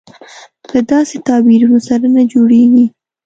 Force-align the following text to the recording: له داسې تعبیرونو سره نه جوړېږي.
له 0.73 0.79
داسې 0.91 1.15
تعبیرونو 1.27 1.79
سره 1.87 2.05
نه 2.15 2.23
جوړېږي. 2.31 2.85